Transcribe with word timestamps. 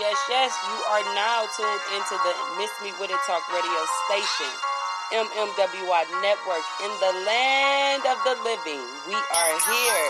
yes, 0.08 0.18
yes. 0.30 0.52
You 0.72 0.78
are 0.88 1.04
now 1.14 1.44
tuned 1.52 1.84
into 1.92 2.16
the 2.24 2.32
Miss 2.56 2.70
Me 2.80 2.92
With 2.98 3.10
It 3.10 3.20
Talk 3.26 3.44
radio 3.52 3.82
station, 4.08 4.48
MMWI 5.12 6.08
Network, 6.24 6.64
in 6.80 6.92
the 6.96 7.12
land 7.28 8.00
of 8.08 8.16
the 8.24 8.36
living. 8.40 8.80
We 9.06 9.14
are 9.14 9.54
here. 9.68 10.08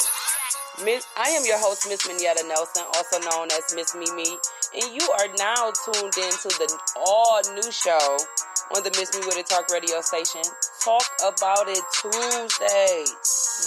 Miss, 0.84 1.06
I 1.16 1.30
am 1.30 1.42
your 1.44 1.58
host, 1.58 1.88
Miss 1.88 2.06
Minetta 2.06 2.46
Nelson, 2.46 2.84
also 2.94 3.18
known 3.30 3.48
as 3.50 3.74
Miss 3.74 3.94
Mimi, 3.94 4.38
and 4.78 4.94
you 4.94 5.02
are 5.18 5.28
now 5.38 5.72
tuned 5.82 6.14
into 6.14 6.48
the 6.62 6.78
all 7.02 7.42
new 7.54 7.72
show 7.72 8.18
on 8.76 8.84
the 8.84 8.90
Miss 8.94 9.10
Me 9.18 9.26
With 9.26 9.38
It 9.38 9.46
Talk 9.46 9.68
radio 9.72 10.00
station. 10.00 10.42
Talk 10.84 11.10
about 11.26 11.66
it 11.66 11.82
Tuesday. 11.98 13.04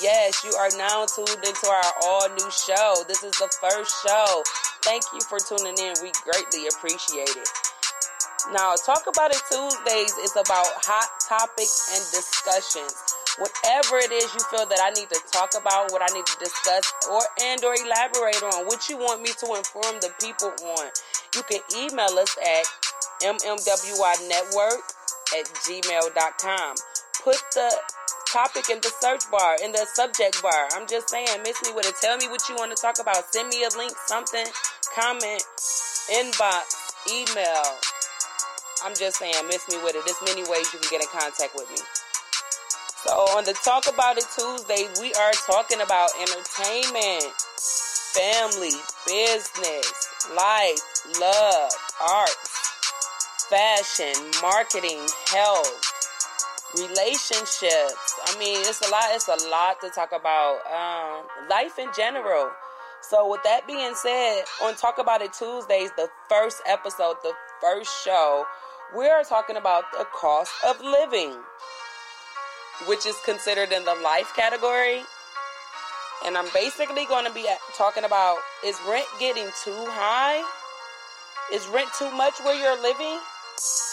Yes, 0.02 0.44
you 0.46 0.56
are 0.56 0.72
now 0.78 1.06
tuned 1.12 1.44
into 1.44 1.68
our 1.68 1.92
all 2.04 2.30
new 2.30 2.52
show. 2.52 3.04
This 3.08 3.24
is 3.24 3.36
the 3.36 3.52
first 3.60 3.94
show. 4.08 4.44
Thank 4.86 5.04
you 5.14 5.22
for 5.22 5.40
tuning 5.42 5.74
in. 5.82 5.98
We 6.06 6.14
greatly 6.22 6.70
appreciate 6.70 7.34
it. 7.34 7.50
Now, 8.54 8.78
Talk 8.78 9.10
About 9.10 9.34
It 9.34 9.42
Tuesdays 9.50 10.14
is 10.22 10.38
about 10.38 10.70
hot 10.86 11.10
topics 11.26 11.90
and 11.90 12.06
discussions. 12.14 12.94
Whatever 13.42 13.98
it 14.06 14.14
is 14.14 14.30
you 14.30 14.46
feel 14.54 14.70
that 14.70 14.78
I 14.78 14.94
need 14.94 15.10
to 15.10 15.18
talk 15.34 15.58
about, 15.58 15.90
what 15.90 16.06
I 16.06 16.14
need 16.14 16.30
to 16.30 16.38
discuss, 16.38 16.86
or 17.10 17.26
and 17.42 17.66
or 17.66 17.74
elaborate 17.74 18.46
on, 18.46 18.70
what 18.70 18.86
you 18.88 19.02
want 19.02 19.26
me 19.26 19.34
to 19.42 19.48
inform 19.58 19.98
the 20.06 20.14
people 20.22 20.54
on, 20.78 20.94
you 21.34 21.42
can 21.50 21.66
email 21.74 22.14
us 22.22 22.38
at 22.38 22.70
mmwynetwork 23.26 24.86
at 25.34 25.46
gmail.com. 25.66 26.74
Put 27.26 27.42
the 27.58 27.74
topic 28.30 28.70
in 28.70 28.80
the 28.86 28.92
search 29.02 29.26
bar, 29.32 29.58
in 29.64 29.72
the 29.72 29.86
subject 29.98 30.42
bar. 30.44 30.70
I'm 30.76 30.86
just 30.88 31.10
saying, 31.10 31.42
miss 31.44 31.58
me 31.64 31.74
with 31.74 31.88
it. 31.88 31.96
Tell 32.00 32.18
me 32.18 32.28
what 32.28 32.48
you 32.48 32.56
want 32.56 32.76
to 32.76 32.80
talk 32.80 33.00
about. 33.00 33.34
Send 33.34 33.50
me 33.50 33.64
a 33.64 33.72
link, 33.78 33.94
something, 34.06 34.46
comment, 34.96 35.44
inbox, 36.08 36.96
email. 37.12 37.68
I'm 38.84 38.96
just 38.96 39.18
saying, 39.18 39.36
miss 39.48 39.68
me 39.68 39.76
with 39.84 39.96
it. 39.96 40.04
There's 40.06 40.22
many 40.24 40.50
ways 40.50 40.72
you 40.74 40.80
can 40.80 40.90
get 40.90 41.02
in 41.02 41.08
contact 41.12 41.54
with 41.54 41.70
me. 41.70 41.78
So 43.04 43.12
on 43.36 43.44
the 43.44 43.54
Talk 43.54 43.92
About 43.92 44.18
It 44.18 44.26
Tuesday, 44.34 44.88
we 45.02 45.14
are 45.14 45.32
talking 45.46 45.82
about 45.82 46.10
entertainment, 46.16 47.28
family, 48.16 48.72
business, 49.06 50.10
life, 50.36 50.80
love, 51.20 51.72
arts, 52.00 53.48
fashion, 53.50 54.16
marketing, 54.42 55.06
health, 55.28 55.76
relationships. 56.78 58.16
I 58.26 58.36
mean, 58.40 58.60
it's 58.62 58.82
a 58.82 58.90
lot. 58.90 59.12
It's 59.12 59.28
a 59.28 59.50
lot 59.50 59.82
to 59.82 59.90
talk 59.90 60.14
about. 60.14 60.64
Um, 60.72 61.48
life 61.50 61.78
in 61.78 61.90
general. 61.96 62.50
So, 63.08 63.30
with 63.30 63.44
that 63.44 63.68
being 63.68 63.94
said, 63.94 64.46
on 64.64 64.74
Talk 64.74 64.98
About 64.98 65.22
It 65.22 65.32
Tuesdays, 65.32 65.92
the 65.96 66.10
first 66.28 66.64
episode, 66.66 67.18
the 67.22 67.34
first 67.62 68.04
show, 68.04 68.46
we 68.98 69.06
are 69.06 69.24
talking 69.24 69.58
about 69.58 69.84
the 69.92 70.06
cost 70.06 70.52
of 70.68 70.82
living, 70.82 71.36
which 72.88 73.06
is 73.06 73.16
considered 73.24 73.72
in 73.72 73.86
the 73.86 73.94
life 74.04 74.34
category. 74.36 75.04
And 76.26 76.36
I'm 76.36 76.48
basically 76.52 77.06
going 77.06 77.26
to 77.26 77.32
be 77.32 77.46
talking 77.78 78.06
about 78.06 78.40
is 78.66 78.76
rent 78.90 79.06
getting 79.20 79.52
too 79.64 79.86
high? 79.94 80.42
Is 81.54 81.68
rent 81.68 81.90
too 82.00 82.10
much 82.10 82.40
where 82.44 82.60
you're 82.60 82.82
living? 82.82 83.20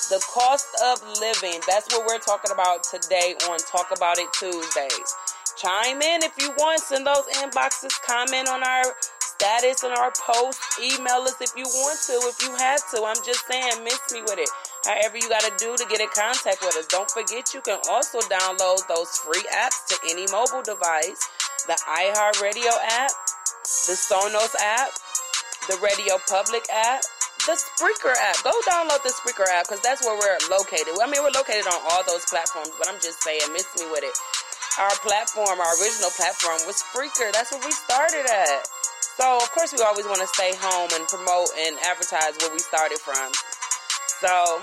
The 0.08 0.24
cost 0.32 0.68
of 0.86 1.02
living. 1.20 1.60
That's 1.68 1.92
what 1.92 2.06
we're 2.06 2.18
talking 2.18 2.50
about 2.50 2.82
today 2.82 3.34
on 3.50 3.58
Talk 3.58 3.88
About 3.94 4.16
It 4.16 4.32
Tuesdays. 4.32 5.14
Chime 5.62 6.02
in 6.02 6.24
if 6.24 6.34
you 6.40 6.50
want. 6.58 6.80
Send 6.80 7.06
those 7.06 7.22
inboxes. 7.38 7.94
Comment 8.02 8.48
on 8.48 8.64
our 8.64 8.82
status 9.20 9.84
and 9.84 9.94
our 9.94 10.10
posts. 10.18 10.58
Email 10.82 11.22
us 11.22 11.38
if 11.40 11.52
you 11.56 11.62
want 11.62 11.98
to, 12.10 12.18
if 12.26 12.42
you 12.42 12.50
have 12.56 12.82
to. 12.90 13.04
I'm 13.06 13.22
just 13.24 13.46
saying, 13.46 13.84
miss 13.84 14.00
me 14.10 14.22
with 14.22 14.42
it. 14.42 14.50
However, 14.84 15.18
you 15.18 15.28
got 15.28 15.42
to 15.46 15.54
do 15.58 15.76
to 15.76 15.86
get 15.86 16.00
in 16.00 16.08
contact 16.10 16.62
with 16.62 16.74
us. 16.76 16.86
Don't 16.86 17.08
forget, 17.08 17.54
you 17.54 17.60
can 17.60 17.78
also 17.88 18.18
download 18.26 18.82
those 18.88 19.14
free 19.22 19.46
apps 19.54 19.86
to 19.86 19.96
any 20.10 20.26
mobile 20.32 20.62
device 20.62 21.30
the 21.70 21.78
iHeartRadio 21.86 22.74
app, 22.98 23.12
the 23.86 23.94
Sonos 23.94 24.50
app, 24.58 24.90
the 25.68 25.78
Radio 25.78 26.18
Public 26.26 26.66
app 26.74 27.02
the 27.46 27.58
Spreaker 27.58 28.14
app. 28.14 28.38
Go 28.44 28.54
download 28.70 29.02
the 29.02 29.10
Spreaker 29.10 29.46
app 29.50 29.66
because 29.66 29.82
that's 29.82 30.06
where 30.06 30.14
we're 30.14 30.38
located. 30.46 30.94
I 31.02 31.10
mean, 31.10 31.22
we're 31.22 31.34
located 31.34 31.66
on 31.66 31.80
all 31.90 32.02
those 32.06 32.24
platforms, 32.26 32.70
but 32.78 32.88
I'm 32.88 33.00
just 33.02 33.22
saying, 33.22 33.42
miss 33.52 33.66
me 33.74 33.90
with 33.90 34.04
it. 34.04 34.14
Our 34.80 34.90
platform, 35.04 35.60
our 35.60 35.74
original 35.82 36.08
platform 36.16 36.56
was 36.66 36.82
Spreaker. 36.82 37.30
That's 37.32 37.52
what 37.52 37.62
we 37.62 37.70
started 37.72 38.24
at. 38.24 38.66
So, 39.18 39.36
of 39.36 39.50
course, 39.52 39.70
we 39.76 39.82
always 39.84 40.06
want 40.06 40.22
to 40.22 40.26
stay 40.28 40.52
home 40.56 40.88
and 40.94 41.06
promote 41.08 41.50
and 41.58 41.76
advertise 41.84 42.38
where 42.40 42.50
we 42.50 42.58
started 42.58 42.96
from. 42.96 43.32
So, 44.24 44.62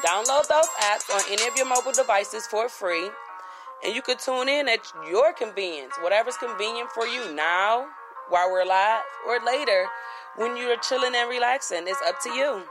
download 0.00 0.48
those 0.48 0.68
apps 0.80 1.12
on 1.12 1.20
any 1.30 1.46
of 1.46 1.54
your 1.54 1.66
mobile 1.66 1.92
devices 1.92 2.46
for 2.46 2.70
free. 2.70 3.10
And 3.84 3.94
you 3.94 4.00
can 4.00 4.16
tune 4.16 4.48
in 4.48 4.70
at 4.70 4.80
your 5.10 5.34
convenience, 5.34 5.92
whatever's 6.00 6.38
convenient 6.38 6.88
for 6.90 7.06
you 7.06 7.34
now, 7.34 7.88
while 8.30 8.50
we're 8.50 8.64
live, 8.64 9.02
or 9.28 9.38
later 9.44 9.84
when 10.36 10.56
you're 10.56 10.78
chilling 10.78 11.14
and 11.14 11.28
relaxing. 11.28 11.84
It's 11.86 12.00
up 12.06 12.22
to 12.22 12.30
you. 12.30 12.62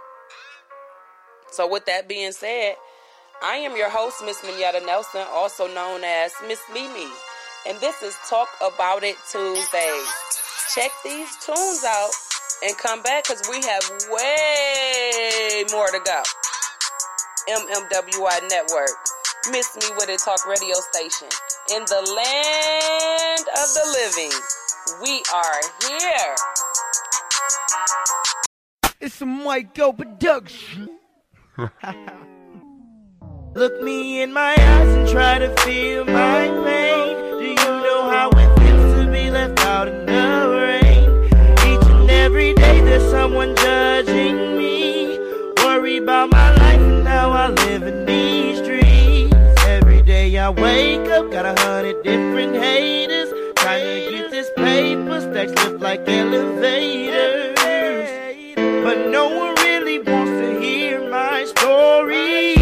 So, 1.51 1.67
with 1.67 1.85
that 1.85 2.09
being 2.09 2.31
said, 2.31 2.75
I 3.41 3.55
am 3.55 3.77
your 3.77 3.89
host, 3.89 4.21
Miss 4.25 4.43
Minetta 4.43 4.85
Nelson, 4.85 5.25
also 5.31 5.65
known 5.73 6.03
as 6.03 6.33
Miss 6.45 6.59
Mimi, 6.73 7.07
and 7.65 7.79
this 7.79 8.03
is 8.03 8.17
Talk 8.29 8.49
About 8.59 9.01
It 9.03 9.15
Tuesdays. 9.31 10.09
Check 10.75 10.91
these 11.05 11.37
tunes 11.37 11.85
out 11.87 12.11
and 12.65 12.77
come 12.77 13.01
back 13.01 13.23
because 13.23 13.41
we 13.49 13.61
have 13.63 13.83
way 14.11 15.63
more 15.71 15.87
to 15.87 15.99
go. 16.03 16.21
MMWI 17.47 18.49
Network, 18.49 18.91
Miss 19.51 19.73
Me 19.77 19.87
With 19.95 20.09
It 20.09 20.19
Talk 20.19 20.45
radio 20.45 20.75
station. 20.91 21.29
In 21.73 21.83
the 21.85 22.03
land 22.19 23.45
of 23.55 23.73
the 23.73 23.85
living, 23.95 24.35
we 25.01 25.23
are 25.33 25.61
here. 25.87 26.35
It's 28.99 29.21
a 29.21 29.25
white 29.25 29.73
go 29.73 29.93
production. 29.93 30.89
Look 33.59 33.81
me 33.83 34.21
in 34.21 34.31
my 34.31 34.55
eyes 34.57 34.95
and 34.95 35.05
try 35.09 35.37
to 35.37 35.53
feel 35.57 36.05
my 36.05 36.47
pain. 36.63 37.17
Do 37.39 37.43
you 37.43 37.55
know 37.55 38.09
how 38.09 38.29
it 38.29 38.57
feels 38.57 38.93
to 38.95 39.11
be 39.11 39.29
left 39.29 39.59
out 39.65 39.89
in 39.89 40.05
the 40.05 40.47
rain? 40.55 41.25
Each 41.67 41.85
and 41.91 42.09
every 42.09 42.53
day 42.53 42.79
there's 42.79 43.11
someone 43.11 43.57
judging 43.57 44.57
me. 44.57 45.19
Worry 45.57 45.97
about 45.97 46.31
my 46.31 46.55
life 46.55 46.79
and 46.79 47.05
how 47.05 47.31
I 47.31 47.49
live 47.49 47.83
in 47.83 48.05
these 48.05 48.59
streets. 48.59 49.35
Every 49.65 50.03
day 50.03 50.37
I 50.37 50.49
wake 50.51 51.09
up, 51.09 51.29
got 51.29 51.45
a 51.45 51.61
hundred 51.61 52.01
different 52.01 52.55
haters. 52.55 53.29
Trying 53.57 53.83
to 53.83 54.09
get 54.09 54.31
this 54.31 54.49
paper, 54.55 55.19
stacks 55.19 55.51
lift 55.65 55.81
like 55.81 56.07
elevators. 56.07 56.95
But 58.85 59.09
no 59.09 59.27
one 59.27 59.53
really 59.55 59.99
wants 59.99 60.31
to 60.31 60.61
hear 60.61 61.09
my 61.09 61.43
story. 61.43 62.58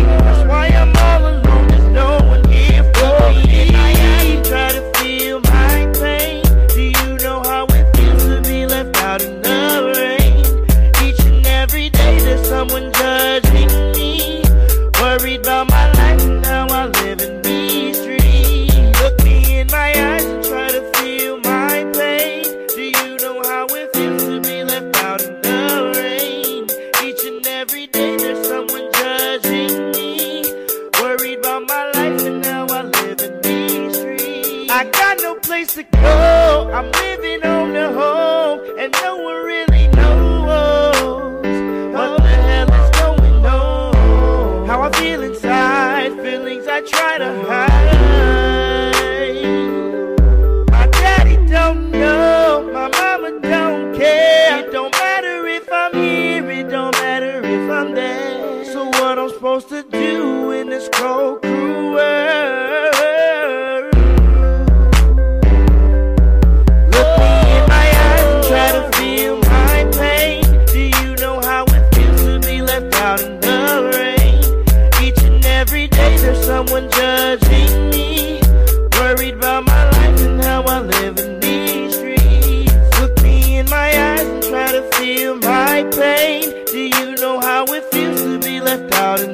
To 35.78 35.84
go. 35.84 37.17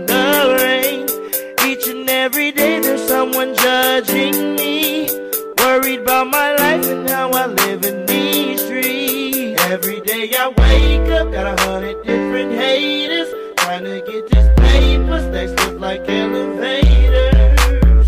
The 0.08 0.56
rain? 0.60 1.06
Each 1.70 1.88
and 1.88 2.10
every 2.10 2.52
day 2.52 2.80
there's 2.80 3.06
someone 3.08 3.56
judging 3.56 4.56
me. 4.56 5.08
Worried 5.60 6.00
about 6.02 6.28
my 6.28 6.56
life 6.56 6.86
and 6.86 7.10
how 7.10 7.30
I 7.32 7.46
live 7.48 7.84
in 7.86 8.06
these 8.06 8.62
streets. 8.66 9.62
Every 9.64 10.02
day 10.02 10.32
I 10.38 10.48
wake 10.50 11.10
up, 11.12 11.32
got 11.32 11.48
a 11.54 11.56
hundred 11.64 12.04
different 12.04 12.52
haters. 12.54 13.30
Trying 13.58 13.86
to 13.86 14.02
get 14.10 14.28
this 14.30 14.48
paper, 14.60 15.20
stacks 15.20 15.54
look 15.64 15.80
like 15.80 16.02
elevators. 16.10 18.08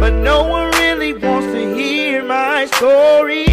But 0.00 0.12
no 0.12 0.46
one 0.46 0.70
really 0.82 1.12
wants 1.14 1.46
to 1.48 1.74
hear 1.74 2.22
my 2.22 2.66
story. 2.66 3.47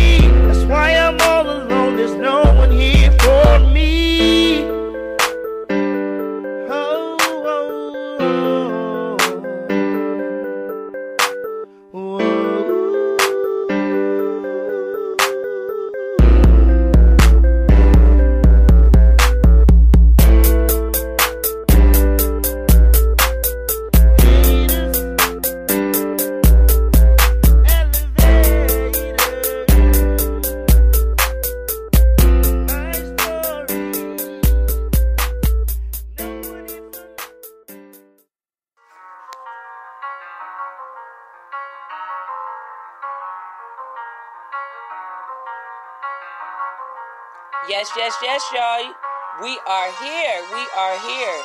Yes, 47.68 47.90
yes, 47.98 48.14
yes, 48.22 48.44
y'all. 48.54 48.94
We 49.42 49.58
are 49.66 49.90
here. 49.98 50.38
We 50.54 50.64
are 50.78 50.98
here 51.02 51.38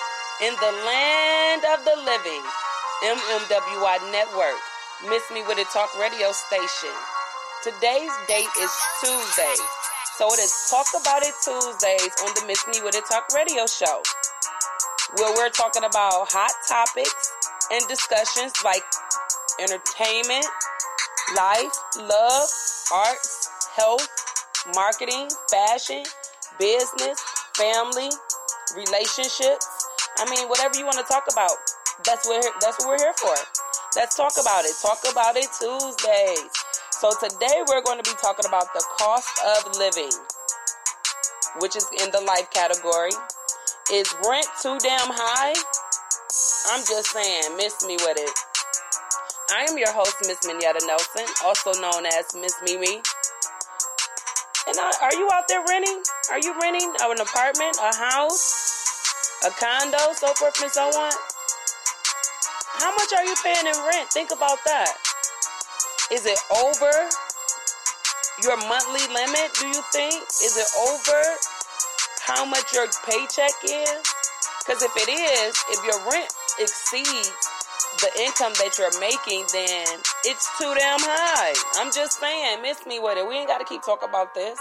in 0.45 0.53
the 0.61 0.73
land 0.85 1.65
of 1.73 1.85
the 1.89 1.97
living. 1.97 2.45
MMWI 3.01 4.13
Network. 4.13 4.61
Miss 5.09 5.23
Me 5.33 5.41
with 5.49 5.57
a 5.57 5.65
Talk 5.73 5.89
radio 5.99 6.31
station. 6.33 6.93
Today's 7.65 8.13
date 8.29 8.53
is 8.61 8.71
Tuesday. 9.01 9.57
So 10.19 10.29
it 10.35 10.41
is 10.41 10.53
Talk 10.69 10.85
About 11.01 11.23
It 11.23 11.33
Tuesdays 11.43 12.13
on 12.21 12.35
the 12.37 12.45
Miss 12.47 12.67
Me 12.69 12.85
with 12.85 12.97
a 12.97 13.03
Talk 13.09 13.33
radio 13.35 13.65
show. 13.65 14.03
Where 15.17 15.35
we're 15.35 15.49
talking 15.49 15.85
about 15.85 16.29
hot 16.29 16.53
topics 16.69 17.33
and 17.73 17.81
discussions 17.89 18.53
like 18.63 18.85
entertainment, 19.59 20.45
life, 21.35 21.73
love, 21.97 22.49
arts, 22.93 23.49
health, 23.75 24.20
marketing, 24.75 25.29
fashion, 25.51 26.05
business, 26.59 27.21
family, 27.57 28.11
relationships. 28.77 29.67
I 30.19 30.29
mean, 30.29 30.49
whatever 30.49 30.79
you 30.79 30.85
want 30.85 30.99
to 30.99 31.05
talk 31.05 31.25
about, 31.31 31.57
that's 32.05 32.27
what 32.27 32.45
that's 32.61 32.79
what 32.79 32.89
we're 32.89 32.99
here 32.99 33.15
for. 33.17 33.35
Let's 33.97 34.17
talk 34.17 34.33
about 34.41 34.65
it. 34.65 34.75
Talk 34.81 35.01
about 35.11 35.37
it 35.37 35.49
Tuesdays. 35.59 36.51
So 36.93 37.11
today 37.17 37.65
we're 37.69 37.83
going 37.83 38.01
to 38.03 38.09
be 38.09 38.17
talking 38.21 38.45
about 38.47 38.73
the 38.75 38.85
cost 38.99 39.33
of 39.57 39.77
living, 39.79 40.13
which 41.61 41.77
is 41.77 41.87
in 42.03 42.11
the 42.13 42.21
life 42.21 42.51
category. 42.51 43.11
Is 43.93 44.15
rent 44.29 44.47
too 44.63 44.79
damn 44.79 45.11
high? 45.11 45.55
I'm 46.71 46.85
just 46.87 47.11
saying, 47.11 47.57
miss 47.57 47.85
me 47.85 47.97
with 47.97 48.19
it. 48.19 48.31
I 49.51 49.67
am 49.69 49.77
your 49.77 49.91
host, 49.93 50.15
Miss 50.29 50.47
Minetta 50.47 50.79
Nelson, 50.87 51.27
also 51.45 51.73
known 51.81 52.07
as 52.07 52.31
Miss 52.39 52.55
Mimi. 52.63 53.03
And 54.67 54.77
I, 54.79 54.93
are 55.03 55.15
you 55.17 55.29
out 55.33 55.49
there 55.49 55.65
renting? 55.69 56.03
Are 56.31 56.39
you 56.39 56.55
renting 56.61 56.93
an 57.01 57.21
apartment, 57.21 57.77
a 57.81 57.97
house, 57.97 59.41
a 59.47 59.51
condo, 59.51 60.13
so 60.13 60.29
forth 60.35 60.61
and 60.61 60.71
so 60.71 60.85
on? 60.89 61.13
How 62.81 62.93
much 62.93 63.13
are 63.17 63.25
you 63.25 63.35
paying 63.43 63.67
in 63.67 63.77
rent? 63.89 64.09
Think 64.13 64.31
about 64.33 64.59
that. 64.65 64.93
Is 66.13 66.27
it 66.27 66.39
over 66.65 66.93
your 68.43 68.57
monthly 68.69 69.05
limit, 69.15 69.53
do 69.61 69.67
you 69.69 69.83
think? 69.93 70.15
Is 70.45 70.57
it 70.57 70.69
over 70.89 71.21
how 72.27 72.45
much 72.45 72.73
your 72.73 72.87
paycheck 73.05 73.53
is? 73.65 74.03
Because 74.61 74.83
if 74.83 74.93
it 74.97 75.09
is, 75.09 75.55
if 75.71 75.85
your 75.85 76.01
rent 76.11 76.33
exceeds 76.59 77.33
the 78.01 78.11
income 78.21 78.53
that 78.61 78.77
you're 78.79 78.93
making, 79.01 79.45
then 79.53 80.01
it's 80.25 80.49
too 80.59 80.75
damn 80.77 81.01
high. 81.01 81.55
I'm 81.77 81.93
just 81.93 82.21
saying, 82.21 82.63
miss 82.63 82.85
me 82.87 82.99
with 82.99 83.19
it. 83.19 83.27
We 83.27 83.37
ain't 83.37 83.49
got 83.49 83.59
to 83.59 83.65
keep 83.65 83.83
talking 83.83 84.09
about 84.09 84.35
this. 84.35 84.59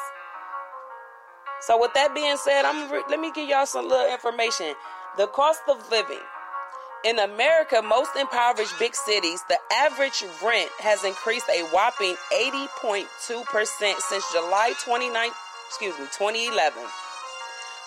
So 1.61 1.79
with 1.79 1.93
that 1.93 2.15
being 2.15 2.37
said, 2.37 2.65
I'm 2.65 2.89
re- 2.89 3.03
let 3.09 3.19
me 3.19 3.31
give 3.33 3.49
y'all 3.49 3.65
some 3.65 3.87
little 3.87 4.11
information. 4.11 4.73
The 5.17 5.27
cost 5.27 5.61
of 5.67 5.89
living 5.91 6.21
in 7.03 7.19
America, 7.19 7.81
most 7.81 8.11
impoverished 8.19 8.79
big 8.79 8.95
cities, 8.95 9.43
the 9.49 9.57
average 9.73 10.23
rent 10.43 10.69
has 10.79 11.03
increased 11.03 11.47
a 11.49 11.63
whopping 11.73 12.15
80.2% 12.31 13.99
since 13.99 14.31
July 14.31 14.73
29, 14.83 15.31
excuse 15.67 15.99
me, 15.99 16.05
2011. 16.17 16.81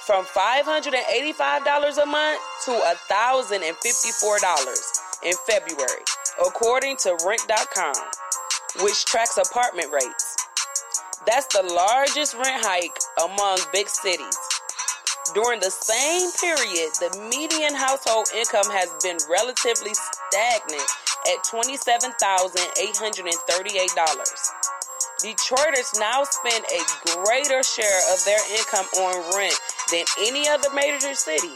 From 0.04 0.24
$585 0.24 2.02
a 2.02 2.06
month 2.06 2.40
to 2.64 2.72
$1,054 3.08 5.24
in 5.24 5.34
February, 5.46 6.02
according 6.40 6.96
to 6.98 7.16
rent.com, 7.26 7.94
which 8.80 9.04
tracks 9.04 9.36
apartment 9.36 9.92
rates. 9.92 10.36
That's 11.26 11.46
the 11.54 11.62
largest 11.62 12.34
rent 12.34 12.64
hike 12.64 12.98
among 13.22 13.58
big 13.72 13.88
cities. 13.88 14.36
During 15.34 15.60
the 15.60 15.70
same 15.70 16.32
period, 16.40 16.90
the 16.98 17.14
median 17.30 17.74
household 17.74 18.28
income 18.34 18.66
has 18.74 18.90
been 19.02 19.18
relatively 19.30 19.94
stagnant 19.94 20.90
at 21.30 21.38
$27,838. 21.46 22.66
Detroiters 25.22 25.94
now 26.00 26.24
spend 26.24 26.64
a 26.66 26.82
greater 27.22 27.62
share 27.62 28.00
of 28.12 28.24
their 28.24 28.42
income 28.58 28.86
on 28.98 29.14
rent 29.38 29.54
than 29.92 30.04
any 30.26 30.48
other 30.48 30.68
major 30.74 31.14
city. 31.14 31.54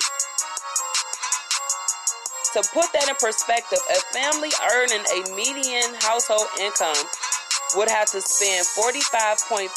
To 2.57 2.65
put 2.73 2.89
that 2.97 3.05
in 3.05 3.15
perspective, 3.21 3.77
a 3.93 4.01
family 4.17 4.49
earning 4.73 5.05
a 5.13 5.21
median 5.37 5.93
household 6.01 6.49
income 6.57 6.97
would 7.77 7.93
have 7.93 8.09
to 8.17 8.21
spend 8.25 8.65
45.5% 8.65 9.69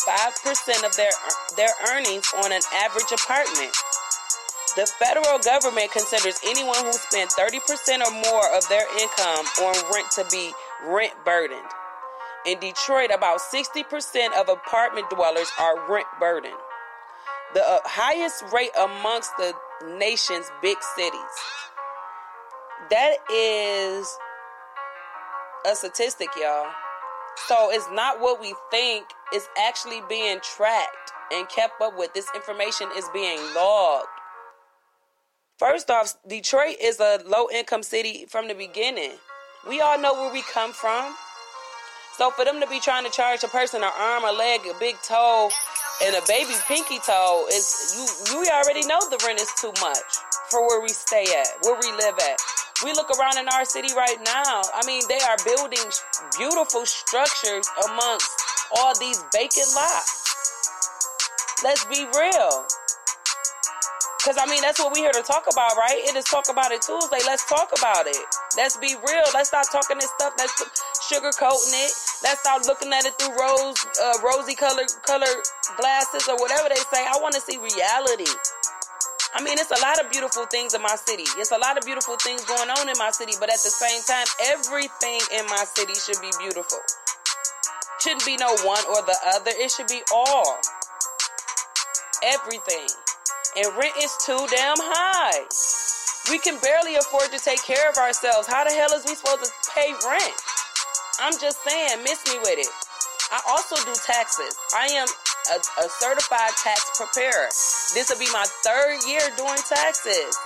of 0.88 0.96
their 0.96 1.12
their 1.60 1.76
earnings 1.92 2.32
on 2.40 2.56
an 2.56 2.64
average 2.72 3.12
apartment. 3.12 3.76
The 4.80 4.88
federal 4.96 5.44
government 5.44 5.92
considers 5.92 6.40
anyone 6.48 6.80
who 6.88 6.94
spends 6.96 7.36
30% 7.36 7.60
or 8.00 8.16
more 8.32 8.48
of 8.56 8.64
their 8.72 8.88
income 8.96 9.44
on 9.60 9.76
rent 9.92 10.08
to 10.16 10.24
be 10.32 10.56
rent 10.88 11.12
burdened. 11.26 11.68
In 12.46 12.64
Detroit, 12.64 13.12
about 13.12 13.42
60% 13.44 13.84
of 14.40 14.48
apartment 14.48 15.10
dwellers 15.10 15.52
are 15.60 15.84
rent 15.92 16.08
burdened. 16.18 16.56
The 17.54 17.60
uh, 17.60 17.80
highest 17.84 18.46
rate 18.54 18.72
amongst 18.80 19.36
the 19.36 19.52
nation's 20.00 20.48
big 20.62 20.78
cities. 20.96 21.36
That 22.90 23.18
is 23.32 24.18
a 25.70 25.76
statistic, 25.76 26.30
y'all. 26.40 26.72
So 27.48 27.72
it's 27.72 27.88
not 27.92 28.20
what 28.20 28.42
we 28.42 28.56
think, 28.72 29.06
it's 29.32 29.48
actually 29.58 30.02
being 30.10 30.40
tracked 30.42 31.12
and 31.32 31.48
kept 31.50 31.82
up 31.82 31.98
with. 31.98 32.14
This 32.14 32.28
information 32.34 32.90
is 32.96 33.06
being 33.14 33.40
logged. 33.56 34.08
First 35.58 35.90
off, 35.90 36.16
Detroit 36.28 36.78
is 36.82 37.00
a 37.00 37.20
low 37.26 37.50
income 37.54 37.84
city 37.84 38.26
from 38.30 38.48
the 38.48 38.54
beginning. 38.54 39.12
We 39.68 39.82
all 39.82 40.00
know 40.00 40.14
where 40.14 40.32
we 40.32 40.42
come 40.54 40.72
from. 40.72 41.14
So 42.18 42.32
for 42.32 42.46
them 42.46 42.60
to 42.62 42.68
be 42.68 42.80
trying 42.80 43.06
to 43.06 43.12
charge 43.12 43.44
a 43.44 43.48
person 43.48 43.84
an 43.84 43.92
arm, 43.98 44.24
a 44.24 44.32
leg, 44.32 44.62
a 44.70 44.78
big 44.80 44.96
toe, 45.04 45.50
and 46.04 46.16
a 46.16 46.22
baby 46.28 46.54
pinky 46.68 47.00
toe 47.06 47.46
is 47.52 48.24
you 48.30 48.40
you 48.40 48.46
already 48.52 48.86
know 48.88 49.00
the 49.10 49.22
rent 49.26 49.40
is 49.40 49.52
too 49.60 49.74
much 49.82 50.12
for 50.50 50.66
where 50.68 50.82
we 50.82 50.88
stay 50.90 51.26
at, 51.38 51.48
where 51.64 51.76
we 51.80 51.92
live 51.92 52.16
at. 52.20 52.40
We 52.84 52.94
look 52.94 53.10
around 53.12 53.38
in 53.38 53.48
our 53.50 53.66
city 53.66 53.90
right 53.94 54.18
now. 54.24 54.62
I 54.74 54.86
mean, 54.88 55.02
they 55.10 55.20
are 55.28 55.36
building 55.44 55.84
beautiful 56.38 56.86
structures 56.86 57.68
amongst 57.86 58.32
all 58.78 58.98
these 59.00 59.20
vacant 59.34 59.68
lots. 59.76 60.20
Let's 61.62 61.84
be 61.86 62.08
real. 62.16 62.66
Cause 64.24 64.36
I 64.36 64.46
mean 64.52 64.62
that's 64.62 64.80
what 64.80 64.94
we 64.94 65.00
here 65.00 65.12
to 65.12 65.24
talk 65.24 65.48
about, 65.52 65.76
right? 65.76 65.96
It 65.96 66.16
is 66.16 66.26
talk 66.26 66.52
about 66.52 66.72
it 66.72 66.82
Tuesday. 66.82 67.20
Let's 67.26 67.48
talk 67.48 67.72
about 67.78 68.06
it. 68.06 68.20
Let's 68.56 68.76
be 68.76 68.96
real. 69.08 69.24
Let's 69.34 69.48
stop 69.48 69.64
talking 69.72 69.98
this 69.98 70.12
stuff. 70.20 70.34
Let's 70.38 70.54
sugarcoating 71.08 71.72
it. 71.72 71.92
Let's 72.24 72.44
stop 72.44 72.68
looking 72.68 72.92
at 72.92 73.06
it 73.06 73.16
through 73.16 73.32
rose, 73.40 73.80
uh, 74.04 74.20
rosy 74.24 74.56
colored 74.56 74.92
colored 75.08 75.40
glasses 75.80 76.28
or 76.28 76.36
whatever 76.36 76.68
they 76.68 76.84
say. 76.92 77.00
I 77.00 77.18
want 77.24 77.34
to 77.36 77.42
see 77.42 77.58
reality. 77.58 78.28
I 79.34 79.44
mean, 79.44 79.60
it's 79.60 79.70
a 79.70 79.82
lot 79.82 80.04
of 80.04 80.12
beautiful 80.12 80.46
things 80.48 80.74
in 80.74 80.82
my 80.82 80.96
city. 80.96 81.26
It's 81.38 81.52
a 81.52 81.58
lot 81.58 81.78
of 81.78 81.86
beautiful 81.86 82.18
things 82.18 82.44
going 82.46 82.70
on 82.70 82.90
in 82.90 82.98
my 82.98 83.12
city, 83.12 83.34
but 83.40 83.50
at 83.50 83.62
the 83.62 83.70
same 83.70 84.02
time, 84.02 84.26
everything 84.50 85.22
in 85.38 85.46
my 85.46 85.64
city 85.70 85.94
should 85.94 86.18
be 86.22 86.34
beautiful. 86.42 86.80
Shouldn't 88.02 88.26
be 88.26 88.38
no 88.38 88.50
one 88.66 88.82
or 88.90 89.06
the 89.06 89.18
other. 89.38 89.52
It 89.54 89.70
should 89.70 89.88
be 89.88 90.02
all. 90.14 90.58
Everything. 92.26 92.90
And 93.58 93.68
rent 93.78 93.94
is 94.02 94.14
too 94.26 94.40
damn 94.50 94.78
high. 94.82 95.46
We 96.32 96.40
can 96.40 96.58
barely 96.62 96.96
afford 96.96 97.30
to 97.32 97.40
take 97.40 97.62
care 97.62 97.90
of 97.90 97.98
ourselves. 97.98 98.48
How 98.48 98.64
the 98.64 98.74
hell 98.74 98.94
is 98.98 99.06
we 99.06 99.14
supposed 99.14 99.46
to 99.46 99.52
pay 99.76 99.94
rent? 100.10 100.38
I'm 101.22 101.38
just 101.38 101.62
saying, 101.64 102.02
miss 102.04 102.26
me 102.26 102.40
with 102.40 102.58
it. 102.58 102.72
I 103.32 103.42
also 103.50 103.76
do 103.86 103.94
taxes. 103.94 104.58
I 104.74 104.88
am 104.98 105.08
a, 105.52 105.60
a 105.84 105.90
certified 105.90 106.54
tax 106.62 106.92
preparer. 106.98 107.50
This 107.94 108.10
will 108.10 108.20
be 108.20 108.32
my 108.32 108.46
third 108.64 109.00
year 109.08 109.22
doing 109.38 109.60
taxes. 109.68 110.38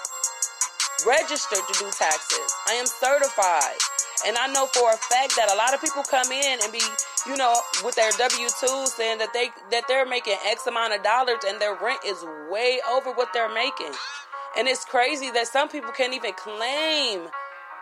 Registered 1.06 1.60
to 1.60 1.74
do 1.80 1.92
taxes. 1.92 2.50
I 2.68 2.74
am 2.74 2.86
certified. 2.86 3.80
And 4.26 4.38
I 4.38 4.48
know 4.48 4.68
for 4.68 4.90
a 4.92 4.98
fact 4.98 5.36
that 5.36 5.52
a 5.52 5.56
lot 5.56 5.74
of 5.74 5.82
people 5.82 6.04
come 6.04 6.32
in 6.32 6.60
and 6.64 6.72
be, 6.72 6.82
you 7.28 7.36
know, 7.36 7.56
with 7.84 7.96
their 7.96 8.12
W 8.12 8.48
2 8.48 8.86
saying 8.88 9.18
that 9.18 9.34
they 9.34 9.50
that 9.72 9.84
they're 9.88 10.06
making 10.06 10.38
X 10.46 10.66
amount 10.68 10.94
of 10.94 11.04
dollars 11.04 11.44
and 11.46 11.60
their 11.60 11.76
rent 11.76 12.00
is 12.06 12.24
way 12.50 12.80
over 12.90 13.12
what 13.12 13.34
they're 13.34 13.54
making. 13.54 13.92
And 14.58 14.68
it's 14.68 14.86
crazy 14.86 15.32
that 15.32 15.48
some 15.48 15.68
people 15.68 15.92
can't 15.92 16.14
even 16.14 16.34
claim 16.34 17.28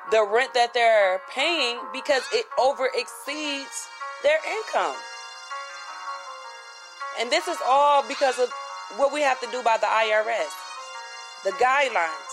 the 0.10 0.26
rent 0.26 0.54
that 0.56 0.74
they're 0.74 1.22
paying 1.30 1.78
because 1.94 2.24
it 2.34 2.46
over 2.58 2.90
exceeds 2.96 3.88
their 4.24 4.40
income. 4.58 4.96
And 7.20 7.30
this 7.30 7.48
is 7.48 7.58
all 7.66 8.08
because 8.08 8.40
of 8.40 8.50
what 8.98 9.14
we 9.14 9.22
have 9.22 9.40
to 9.42 9.48
do 9.52 9.62
by 9.64 9.78
the 9.78 9.86
IRS, 9.86 10.52
the 11.44 11.52
guidelines. 11.52 12.32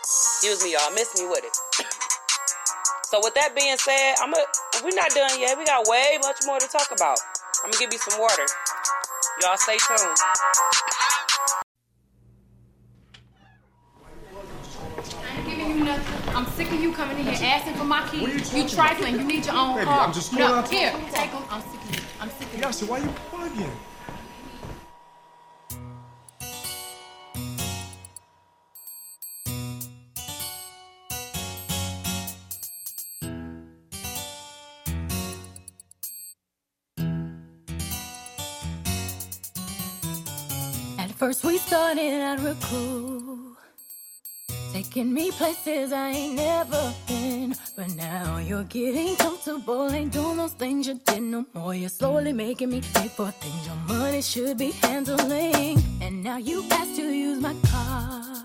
Excuse 0.00 0.64
me, 0.64 0.72
y'all. 0.72 0.92
Miss 0.92 1.14
me 1.20 1.26
with 1.28 1.44
it. 1.44 1.56
so 3.04 3.20
with 3.22 3.34
that 3.34 3.54
being 3.54 3.76
said, 3.76 4.14
I'm 4.20 4.32
a, 4.32 4.44
we're 4.82 4.94
not 4.94 5.10
done 5.10 5.38
yet. 5.38 5.56
We 5.56 5.64
got 5.64 5.86
way 5.86 6.18
much 6.22 6.38
more 6.44 6.58
to 6.58 6.66
talk 6.68 6.88
about. 6.92 7.18
I'm 7.64 7.70
gonna 7.70 7.80
give 7.80 7.92
you 7.92 7.98
some 7.98 8.20
water. 8.20 8.46
Y'all 9.40 9.56
stay 9.56 9.76
tuned. 9.78 10.16
I'm 16.34 16.46
sick 16.52 16.71
of 16.71 16.71
you 16.82 16.92
coming 16.92 17.18
in 17.18 17.26
here 17.26 17.38
asking 17.42 17.74
for 17.74 17.84
my 17.84 18.06
keys. 18.08 18.52
You, 18.52 18.62
you 18.62 18.68
trifling. 18.68 19.14
You 19.14 19.24
need 19.24 19.46
your 19.46 19.54
own 19.54 19.74
Baby, 19.76 19.86
car. 19.86 20.00
I'm 20.06 20.12
just 20.12 20.32
no, 20.32 20.38
going 20.38 20.52
out 20.58 20.66
to- 20.66 20.74
here, 20.74 20.92
take 21.12 21.30
them. 21.30 21.44
I'm 21.48 21.62
sick 21.62 21.80
of 21.84 21.94
you. 21.94 22.00
I'm 22.20 22.30
sick 22.30 22.46
of 22.48 22.54
you. 22.54 22.60
Yasha, 22.60 22.86
why 22.86 22.98
you 22.98 23.08
bugging? 23.30 23.70
At 40.98 41.10
first 41.12 41.44
we 41.44 41.58
started 41.58 42.20
out 42.22 42.40
real 42.40 42.56
cool, 42.62 43.21
taking 44.92 45.14
me 45.14 45.30
places 45.30 45.90
I 45.90 46.10
ain't 46.10 46.34
never 46.34 46.92
been. 47.08 47.54
But 47.74 47.94
now 47.96 48.36
you're 48.36 48.64
getting 48.64 49.16
comfortable, 49.16 49.90
ain't 49.90 50.12
doing 50.12 50.36
those 50.36 50.52
things 50.52 50.86
you 50.86 51.00
did 51.06 51.22
no 51.22 51.46
more. 51.54 51.74
You're 51.74 51.88
slowly 51.88 52.34
making 52.34 52.68
me 52.68 52.82
pay 52.92 53.08
for 53.08 53.30
things 53.30 53.66
your 53.66 53.98
money 53.98 54.20
should 54.20 54.58
be 54.58 54.72
handling. 54.82 55.82
And 56.02 56.22
now 56.22 56.36
you 56.36 56.64
ask 56.70 56.94
to 56.96 57.02
use 57.02 57.40
my 57.40 57.54
car, 57.70 58.44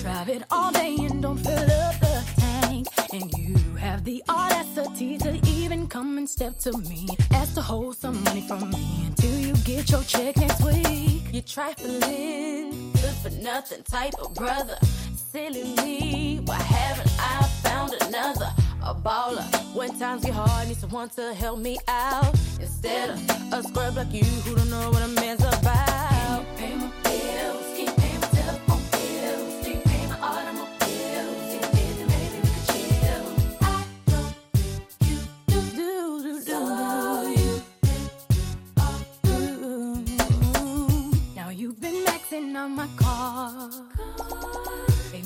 drive 0.00 0.30
it 0.30 0.42
all 0.50 0.72
day 0.72 0.96
and 1.00 1.20
don't 1.22 1.36
fill 1.36 1.70
up 1.70 2.00
the 2.00 2.24
tank. 2.38 2.86
And 3.12 3.30
you 3.36 3.74
have 3.74 4.04
the 4.04 4.22
audacity 4.26 5.18
to 5.18 5.38
even 5.46 5.86
come 5.86 6.16
and 6.16 6.28
step 6.28 6.58
to 6.60 6.72
me, 6.78 7.08
ask 7.32 7.54
to 7.56 7.60
hold 7.60 7.96
some 7.96 8.24
money 8.24 8.40
from 8.40 8.70
me 8.70 9.04
until 9.04 9.38
you 9.38 9.54
get 9.64 9.90
your 9.90 10.02
check 10.04 10.38
next 10.38 10.64
week. 10.64 11.24
You're 11.30 11.42
trifling, 11.42 12.92
good 12.92 13.16
for 13.22 13.30
nothing 13.42 13.82
type 13.82 14.14
of 14.22 14.32
brother. 14.34 14.78
Silly 15.32 15.62
me, 15.76 16.40
why 16.44 16.56
haven't 16.56 17.08
I 17.20 17.44
found 17.62 17.92
another? 18.00 18.52
A 18.82 18.92
baller. 18.92 19.44
When 19.76 19.96
times 19.96 20.24
get 20.24 20.34
hard, 20.34 20.66
need 20.66 20.76
someone 20.76 21.08
to 21.10 21.32
help 21.34 21.60
me 21.60 21.78
out. 21.86 22.34
Instead 22.58 23.10
of 23.10 23.30
a 23.52 23.62
scrub 23.62 23.94
like 23.94 24.12
you 24.12 24.24
who 24.24 24.56
don't 24.56 24.68
know 24.70 24.90
what 24.90 25.04
a 25.04 25.08
man's 25.08 25.44
about. 25.44 26.44
Pay 26.56 26.74
my 26.74 26.90
bills, 27.04 27.64
keep 27.76 27.94
paying 27.96 28.20
my 28.20 28.26
telephone 28.26 28.82
bills, 28.90 29.64
keep 29.64 29.84
paying 29.84 30.08
my 30.08 30.18
automobiles. 30.20 31.52
Keep 31.52 31.62
busy, 31.78 32.04
maybe 32.06 32.38
we 32.42 32.50
could 32.50 32.66
chill. 32.66 33.24
I 33.62 33.84
don't 34.06 34.34
think 34.54 35.10
you 35.10 35.18
do, 35.46 35.60
do, 35.76 36.22
do, 36.24 36.32
do. 36.32 36.42
So 36.42 36.56
you 37.36 37.62
now 41.36 41.50
you've 41.50 41.80
been 41.80 42.04
maxing 42.04 42.56
on 42.56 42.74
my 42.74 42.88
car. 42.96 43.70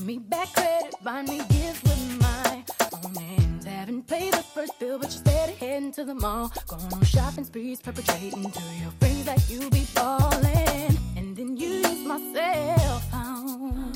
Me 0.04 0.18
back 0.18 0.52
credit, 0.52 0.94
buy 1.02 1.23
me 1.23 1.38
gifts 1.49 1.82
with 1.82 2.20
my 2.20 2.62
own 2.92 3.14
hands. 3.14 3.64
Haven't 3.64 4.06
paid 4.06 4.34
the 4.34 4.42
first 4.42 4.78
bill, 4.78 4.99
but 4.99 5.11
you're 5.11 5.25
steady 5.25 5.54
heading 5.54 5.92
to 5.92 6.04
the 6.04 6.14
mall. 6.14 6.52
Going 6.66 6.92
on 6.92 7.02
shopping 7.04 7.44
sprees, 7.44 7.80
perpetrating 7.80 8.50
to 8.50 8.62
your 8.82 8.90
friends 9.00 9.25
that 9.25 9.49
you 9.49 9.70
be 9.70 9.80
falling. 9.80 10.99
And 11.16 11.34
then 11.34 11.56
you 11.56 11.68
use 11.68 12.04
my 12.06 12.20
cell 12.34 12.99
phone. 13.11 13.94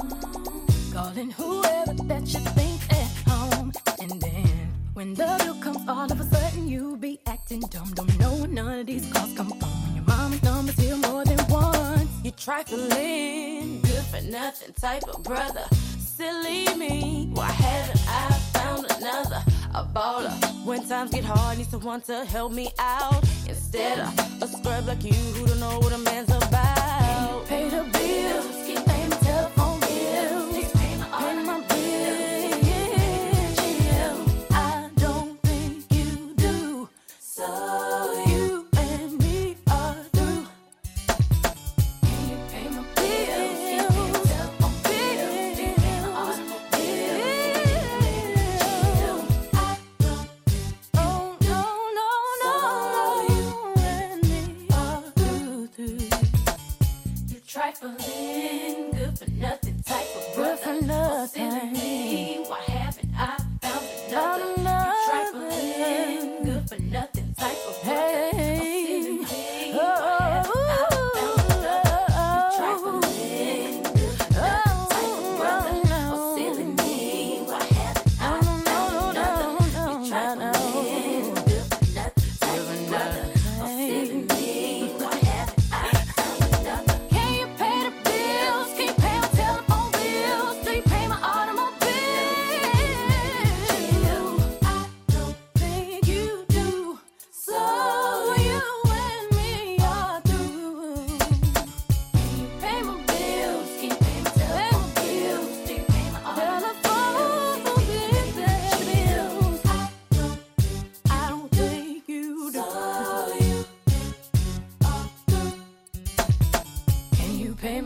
Calling 0.95 1.31
whoever 1.31 1.93
that 1.93 2.23
you 2.33 2.41
think 2.57 2.81
at 2.91 3.29
home. 3.29 3.71
And 4.00 4.19
then 4.23 4.73
when 4.95 5.12
the 5.12 5.37
bill 5.45 5.57
comes, 5.61 5.87
all 5.87 6.11
of 6.11 6.19
a 6.19 6.25
sudden 6.25 6.69
you 6.69 6.97
be 6.97 7.21
acting 7.27 7.61
dumb. 7.61 7.93
Don't 7.93 8.19
know 8.19 8.47
none 8.47 8.79
of 8.79 8.87
these 8.87 9.12
calls 9.12 9.35
come 9.35 9.50
from. 9.50 9.95
Your 9.95 10.05
mama's 10.05 10.43
numbers 10.43 10.77
here 10.77 10.97
more 10.97 11.27
than 11.27 11.47
once. 11.50 12.09
You 12.25 12.31
trifling, 12.31 13.83
good 13.83 14.05
for 14.11 14.23
nothing 14.23 14.73
type 14.73 15.03
of 15.03 15.23
brother. 15.23 15.67
Silly 16.19 16.67
me, 16.75 17.29
why 17.33 17.47
haven't 17.47 18.03
I 18.09 18.33
found 18.53 18.87
another? 18.91 19.41
A 19.73 19.85
baller. 19.85 20.35
When 20.65 20.85
times 20.85 21.13
get 21.13 21.23
hard, 21.23 21.59
need 21.59 21.71
someone 21.71 22.01
to 22.11 22.25
help 22.25 22.51
me 22.51 22.73
out. 22.81 23.23
Instead 23.47 24.01
of 24.01 24.43
a 24.43 24.49
scrub 24.49 24.89
like 24.89 25.05
you 25.05 25.13
who 25.13 25.47
don't 25.47 25.61
know 25.61 25.79
what 25.79 25.93
a 25.93 25.99
man's 25.99 26.35
about. 26.35 27.47
Pay 27.47 27.69
the 27.69 27.85
bills, 27.93 28.67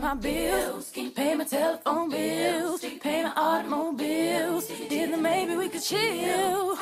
my 0.03 0.13
bills, 0.15 0.91
pay 0.91 1.33
my 1.33 1.45
telephone 1.45 2.09
bills, 2.09 2.81
pay 2.99 3.23
my 3.23 3.31
automobiles. 3.37 4.67
Then 4.89 5.21
maybe 5.21 5.55
we 5.55 5.69
could 5.69 5.81
chill. 5.81 6.77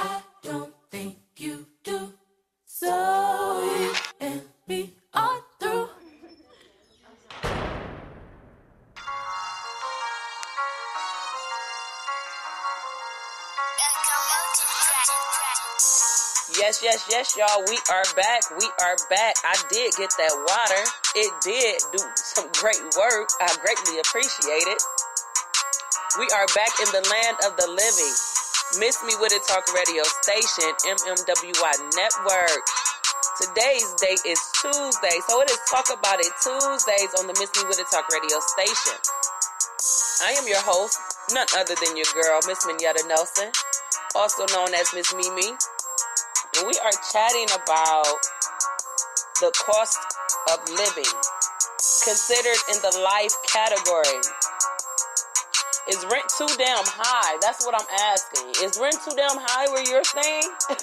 Yes, 17.10 17.34
yes, 17.34 17.38
y'all. 17.38 17.66
We 17.66 17.82
are 17.90 18.06
back. 18.14 18.46
We 18.62 18.68
are 18.78 18.98
back. 19.10 19.34
I 19.42 19.58
did 19.74 19.90
get 19.98 20.14
that 20.22 20.34
water. 20.38 20.84
It 21.18 21.34
did 21.42 21.82
do 21.90 22.02
some 22.14 22.46
great 22.62 22.78
work. 22.94 23.26
I 23.42 23.50
greatly 23.58 23.98
appreciate 23.98 24.70
it. 24.70 24.82
We 26.22 26.30
are 26.30 26.46
back 26.54 26.70
in 26.78 26.90
the 26.94 27.02
land 27.02 27.42
of 27.50 27.58
the 27.58 27.66
living. 27.74 28.16
Miss 28.78 29.02
Me 29.02 29.18
With 29.18 29.34
It 29.34 29.42
Talk 29.50 29.66
Radio 29.74 30.06
Station, 30.22 30.70
MMWI 30.94 31.74
Network. 31.98 32.64
Today's 33.42 33.90
date 33.98 34.22
is 34.22 34.38
Tuesday, 34.62 35.18
so 35.26 35.42
it 35.42 35.50
is 35.50 35.58
Talk 35.74 35.90
About 35.90 36.22
It 36.22 36.34
Tuesdays 36.38 37.18
on 37.18 37.26
the 37.26 37.34
Miss 37.42 37.50
Me 37.58 37.66
With 37.66 37.82
It 37.82 37.90
Talk 37.90 38.06
Radio 38.14 38.38
Station. 38.54 39.00
I 40.22 40.38
am 40.38 40.46
your 40.46 40.62
host, 40.62 41.02
none 41.34 41.50
other 41.58 41.74
than 41.82 41.98
your 41.98 42.10
girl, 42.14 42.46
Miss 42.46 42.62
Minetta 42.68 43.02
Nelson, 43.10 43.50
also 44.14 44.46
known 44.54 44.70
as 44.78 44.94
Miss 44.94 45.10
Mimi. 45.18 45.58
And 46.58 46.68
we 46.68 46.74
are 46.84 46.92
chatting 47.12 47.48
about 47.56 48.20
the 49.40 49.52
cost 49.56 50.00
of 50.52 50.60
living 50.70 51.12
considered 52.04 52.60
in 52.70 52.78
the 52.82 52.92
life 53.04 53.34
category. 53.48 54.20
Is 55.90 56.04
rent 56.12 56.28
too 56.38 56.48
damn 56.58 56.86
high? 56.86 57.38
That's 57.42 57.66
what 57.66 57.74
I'm 57.74 57.88
asking. 58.14 58.52
Is 58.64 58.78
rent 58.78 58.98
too 59.02 59.16
damn 59.16 59.38
high 59.38 59.72
where 59.72 59.84
you're 59.88 60.04
staying? 60.04 60.50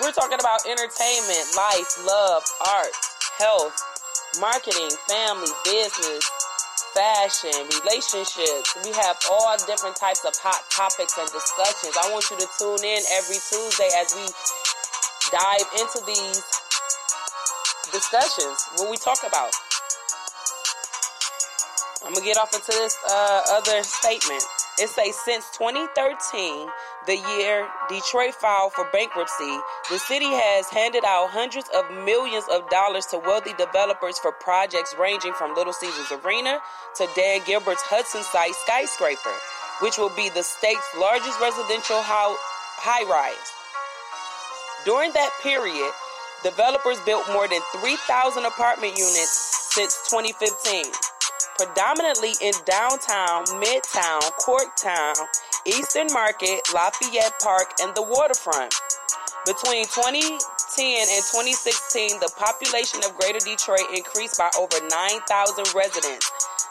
We're 0.00 0.12
talking 0.12 0.38
about 0.38 0.66
entertainment, 0.66 1.46
life, 1.54 1.90
love, 2.06 2.42
art, 2.66 2.94
health, 3.38 3.74
marketing, 4.40 4.90
family, 5.10 5.50
business, 5.64 6.24
fashion, 6.98 7.54
relationships. 7.78 8.74
We 8.82 8.90
have 8.90 9.14
all 9.30 9.54
different 9.70 9.94
types 9.94 10.26
of 10.26 10.34
hot 10.42 10.66
topics 10.66 11.14
and 11.14 11.30
discussions. 11.30 11.94
I 11.94 12.10
want 12.10 12.26
you 12.26 12.34
to 12.42 12.48
tune 12.58 12.82
in 12.82 12.98
every 13.14 13.38
Tuesday 13.38 13.86
as 14.02 14.18
we 14.18 14.26
dive 15.30 15.68
into 15.78 16.02
these 16.10 16.42
discussions, 17.94 18.66
what 18.82 18.90
we 18.90 18.98
talk 18.98 19.22
about. 19.22 19.54
I'm 22.02 22.14
gonna 22.14 22.26
get 22.26 22.36
off 22.36 22.50
into 22.50 22.74
this 22.74 22.98
uh, 23.06 23.62
other 23.62 23.78
statement. 23.86 24.42
It 24.82 24.90
says 24.90 25.14
since 25.22 25.46
2013, 25.54 26.66
the 27.06 27.16
year 27.16 27.66
Detroit 27.88 28.34
filed 28.34 28.72
for 28.72 28.84
bankruptcy, 28.92 29.58
the 29.90 29.98
city 29.98 30.28
has 30.28 30.68
handed 30.68 31.04
out 31.04 31.30
hundreds 31.30 31.68
of 31.74 31.88
millions 32.04 32.44
of 32.52 32.68
dollars 32.68 33.06
to 33.06 33.18
wealthy 33.18 33.52
developers 33.54 34.18
for 34.18 34.32
projects 34.32 34.94
ranging 34.98 35.32
from 35.32 35.54
Little 35.54 35.72
Caesars 35.72 36.12
Arena 36.20 36.60
to 36.96 37.08
Dan 37.14 37.40
Gilbert's 37.46 37.82
Hudson 37.82 38.22
site 38.22 38.54
skyscraper, 38.54 39.36
which 39.80 39.96
will 39.96 40.12
be 40.16 40.28
the 40.30 40.42
state's 40.42 40.88
largest 40.98 41.40
residential 41.40 42.00
high 42.02 43.04
rise. 43.08 43.50
During 44.84 45.12
that 45.12 45.30
period, 45.42 45.92
developers 46.42 47.00
built 47.06 47.26
more 47.32 47.48
than 47.48 47.60
3,000 47.80 48.44
apartment 48.44 48.98
units 48.98 49.70
since 49.74 50.08
2015 50.10 50.92
predominantly 51.58 52.32
in 52.40 52.54
downtown, 52.64 53.44
midtown, 53.58 54.22
Corktown, 54.38 55.14
Eastern 55.68 56.08
Market, 56.12 56.64
Lafayette 56.72 57.36
Park, 57.44 57.76
and 57.82 57.94
the 57.94 58.00
waterfront. 58.00 58.72
Between 59.44 59.84
2010 59.84 60.40
and 60.40 61.22
2016, 61.28 62.20
the 62.20 62.32
population 62.40 63.04
of 63.04 63.12
Greater 63.20 63.38
Detroit 63.44 63.84
increased 63.92 64.40
by 64.40 64.48
over 64.56 64.80
9,000 64.80 65.28
residents, 65.76 66.24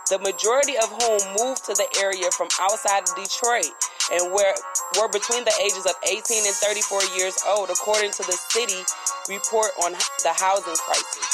the 0.10 0.18
majority 0.18 0.82
of 0.82 0.90
whom 0.90 1.22
moved 1.38 1.62
to 1.70 1.78
the 1.78 1.86
area 2.02 2.26
from 2.34 2.50
outside 2.58 3.06
of 3.06 3.14
Detroit 3.14 3.70
and 4.18 4.34
were, 4.34 4.56
were 4.98 5.10
between 5.14 5.46
the 5.46 5.54
ages 5.62 5.86
of 5.86 5.94
18 6.02 6.50
and 6.50 6.56
34 6.58 7.22
years 7.22 7.38
old, 7.46 7.70
according 7.70 8.10
to 8.18 8.26
the 8.26 8.38
city 8.50 8.82
report 9.30 9.78
on 9.86 9.94
the 10.26 10.34
housing 10.34 10.78
crisis. 10.82 11.28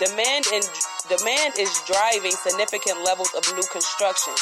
Demand 0.00 0.48
and 0.56 0.64
Demand 1.10 1.58
is 1.58 1.68
driving 1.90 2.30
significant 2.30 3.02
levels 3.02 3.34
of 3.34 3.42
new 3.56 3.66
construction. 3.72 4.32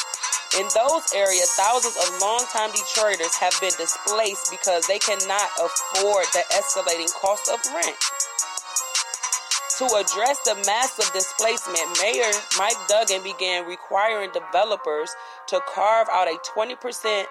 In 0.57 0.67
those 0.75 1.13
areas, 1.13 1.51
thousands 1.53 1.97
of 1.97 2.21
longtime 2.21 2.71
Detroiters 2.71 3.37
have 3.39 3.53
been 3.61 3.77
displaced 3.77 4.51
because 4.51 4.87
they 4.87 4.99
cannot 4.99 5.51
afford 5.61 6.25
the 6.33 6.43
escalating 6.57 7.13
cost 7.13 7.51
of 7.51 7.61
rent. 7.75 7.97
To 9.79 9.85
address 9.85 10.41
the 10.41 10.57
massive 10.67 11.13
displacement, 11.13 11.87
Mayor 12.03 12.33
Mike 12.59 12.81
Duggan 12.89 13.23
began 13.23 13.67
requiring 13.67 14.31
developers 14.33 15.15
to 15.49 15.61
carve 15.73 16.09
out 16.11 16.29
a 16.29 16.39
20% 16.57 17.27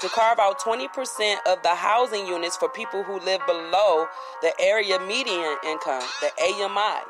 to 0.00 0.08
carve 0.08 0.38
out 0.38 0.58
20% 0.60 1.36
of 1.46 1.62
the 1.62 1.74
housing 1.74 2.26
units 2.26 2.56
for 2.56 2.68
people 2.68 3.04
who 3.04 3.20
live 3.20 3.40
below 3.46 4.06
the 4.42 4.52
area 4.60 4.98
median 4.98 5.56
income, 5.64 6.02
the 6.20 6.30
AMI. 6.42 7.00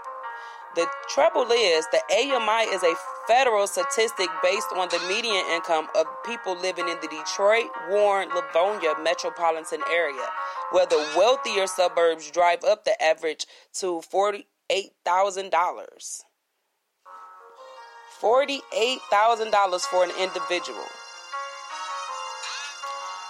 The 0.75 0.87
trouble 1.09 1.47
is, 1.53 1.87
the 1.93 2.03
AMI 2.11 2.65
is 2.75 2.83
a 2.83 2.95
federal 3.29 3.69
statistic 3.69 4.29
based 4.43 4.67
on 4.77 4.89
the 4.89 4.99
median 5.09 5.45
income 5.53 5.87
of 5.97 6.07
people 6.25 6.57
living 6.57 6.89
in 6.89 6.97
the 7.01 7.07
Detroit, 7.07 7.67
Warren, 7.89 8.29
Livonia 8.35 8.95
metropolitan 9.01 9.81
area, 9.93 10.27
where 10.73 10.87
the 10.87 10.99
wealthier 11.17 11.69
suburbs 11.69 12.29
drive 12.31 12.65
up 12.65 12.85
the 12.85 13.01
average 13.01 13.47
to 13.75 14.03
$48,000. 14.13 16.23
$48,000 18.21 19.81
for 19.83 20.05
an 20.05 20.11
individual. 20.19 20.87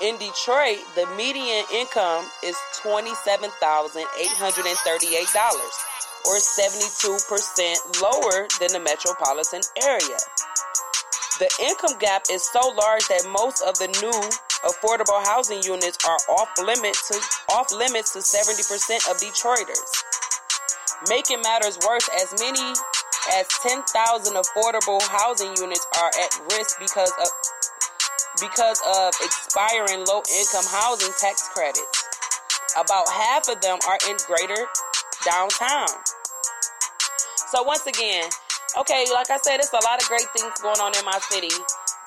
In 0.00 0.18
Detroit, 0.18 0.82
the 0.96 1.06
median 1.16 1.64
income 1.72 2.26
is 2.42 2.56
$27,838 2.82 4.02
or 6.26 6.34
72% 6.34 8.02
lower 8.02 8.48
than 8.58 8.72
the 8.74 8.80
metropolitan 8.82 9.60
area. 9.86 10.18
The 11.38 11.48
income 11.62 11.96
gap 12.00 12.24
is 12.28 12.42
so 12.42 12.74
large 12.74 13.06
that 13.06 13.22
most 13.30 13.62
of 13.62 13.78
the 13.78 13.86
new 14.02 14.18
affordable 14.66 15.22
housing 15.26 15.62
units 15.62 15.98
are 16.04 16.18
off 16.34 16.50
limits 16.58 17.06
to 17.08 17.14
off 17.54 17.70
limits 17.70 18.12
to 18.14 18.18
70% 18.18 19.10
of 19.10 19.18
Detroiters. 19.22 19.90
Making 21.08 21.40
matters 21.42 21.78
worse, 21.86 22.08
as 22.20 22.34
many 22.40 22.74
as 23.38 23.46
10,000 23.62 24.34
affordable 24.34 25.00
housing 25.06 25.54
units 25.56 25.86
are 26.02 26.10
at 26.18 26.34
risk 26.50 26.80
because 26.80 27.12
of 27.22 27.28
because 28.44 28.80
of 28.84 29.14
expiring 29.24 30.04
low 30.04 30.20
income 30.28 30.68
housing 30.68 31.12
tax 31.16 31.48
credits. 31.48 32.04
About 32.76 33.08
half 33.08 33.48
of 33.48 33.60
them 33.60 33.78
are 33.88 33.98
in 34.10 34.16
greater 34.26 34.68
downtown. 35.24 35.88
So 37.48 37.62
once 37.62 37.86
again, 37.86 38.28
okay, 38.76 39.06
like 39.14 39.30
I 39.30 39.38
said, 39.38 39.60
it's 39.60 39.72
a 39.72 39.80
lot 39.84 40.02
of 40.02 40.08
great 40.08 40.28
things 40.36 40.52
going 40.60 40.80
on 40.80 40.92
in 40.98 41.04
my 41.04 41.18
city, 41.30 41.54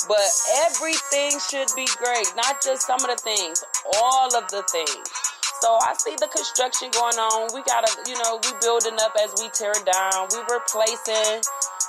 but 0.07 0.27
everything 0.67 1.39
should 1.39 1.73
be 1.75 1.87
great, 1.97 2.27
not 2.35 2.61
just 2.61 2.85
some 2.85 3.01
of 3.01 3.09
the 3.09 3.17
things, 3.17 3.63
all 3.97 4.29
of 4.35 4.45
the 4.49 4.61
things. 4.69 5.07
So 5.61 5.73
I 5.81 5.95
see 5.97 6.13
the 6.19 6.27
construction 6.29 6.93
going 6.93 7.17
on. 7.17 7.49
We 7.49 7.65
gotta, 7.65 7.89
you 8.05 8.13
know, 8.21 8.37
we 8.43 8.53
building 8.61 8.93
up 9.01 9.15
as 9.23 9.33
we 9.41 9.49
tear 9.49 9.73
down. 9.73 10.29
We 10.29 10.37
replacing, 10.53 11.41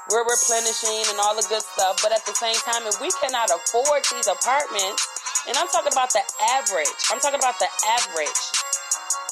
we're 0.08 0.24
replenishing, 0.24 1.04
and 1.12 1.20
all 1.20 1.36
the 1.36 1.46
good 1.48 1.62
stuff. 1.62 2.00
But 2.02 2.12
at 2.12 2.24
the 2.24 2.34
same 2.34 2.56
time, 2.64 2.88
if 2.88 3.00
we 3.00 3.12
cannot 3.20 3.52
afford 3.52 4.04
these 4.12 4.26
apartments, 4.26 5.04
and 5.46 5.56
I'm 5.56 5.68
talking 5.68 5.92
about 5.92 6.12
the 6.12 6.24
average, 6.58 6.98
I'm 7.12 7.20
talking 7.20 7.40
about 7.40 7.60
the 7.60 7.68
average 8.00 8.40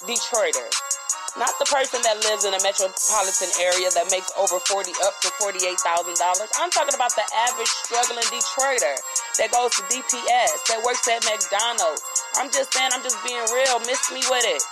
Detroiter. 0.05 0.69
Not 1.37 1.53
the 1.61 1.69
person 1.69 2.01
that 2.01 2.17
lives 2.25 2.49
in 2.49 2.57
a 2.57 2.63
metropolitan 2.65 3.53
area 3.61 3.93
that 3.93 4.09
makes 4.09 4.33
over 4.41 4.57
40 4.57 4.93
up 5.05 5.21
to 5.21 5.29
$48,000. 5.37 6.17
I'm 6.57 6.73
talking 6.73 6.97
about 6.97 7.13
the 7.13 7.29
average 7.45 7.69
struggling 7.85 8.25
Detroiter 8.33 8.97
that 9.37 9.53
goes 9.53 9.77
to 9.77 9.83
DPS, 9.93 10.65
that 10.73 10.81
works 10.81 11.05
at 11.09 11.21
McDonald's. 11.29 12.01
I'm 12.41 12.49
just 12.49 12.73
saying, 12.73 12.89
I'm 12.97 13.05
just 13.05 13.21
being 13.21 13.45
real. 13.53 13.81
Miss 13.85 14.01
me 14.09 14.25
with 14.33 14.49
it. 14.49 14.65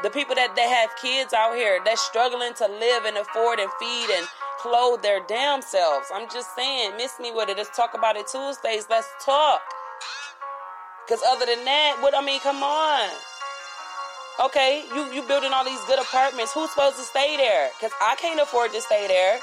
The 0.00 0.08
people 0.08 0.34
that, 0.34 0.56
that 0.56 0.68
have 0.72 0.96
kids 0.96 1.36
out 1.36 1.54
here 1.54 1.80
that's 1.84 2.00
struggling 2.00 2.54
to 2.56 2.66
live 2.66 3.04
and 3.04 3.20
afford 3.20 3.60
and 3.60 3.68
feed 3.76 4.08
and 4.08 4.24
clothe 4.62 5.02
their 5.02 5.20
damn 5.26 5.60
selves. 5.60 6.06
I'm 6.14 6.30
just 6.30 6.54
saying, 6.54 6.96
miss 6.96 7.18
me 7.18 7.32
with 7.34 7.48
it. 7.48 7.56
Let's 7.56 7.76
talk 7.76 7.94
about 7.94 8.16
it 8.16 8.28
Tuesdays. 8.28 8.86
Let's 8.88 9.10
talk. 9.24 9.60
Because 11.04 11.20
other 11.26 11.46
than 11.46 11.64
that, 11.64 11.98
what 12.00 12.14
I 12.14 12.24
mean, 12.24 12.38
come 12.40 12.62
on. 12.62 13.10
Okay, 14.40 14.84
you 14.94 15.12
you 15.12 15.22
building 15.26 15.52
all 15.52 15.64
these 15.64 15.82
good 15.84 15.98
apartments. 15.98 16.54
Who's 16.54 16.70
supposed 16.70 16.96
to 16.96 17.02
stay 17.02 17.36
there? 17.36 17.70
Because 17.76 17.92
I 18.00 18.14
can't 18.16 18.40
afford 18.40 18.72
to 18.72 18.80
stay 18.80 19.06
there. 19.08 19.38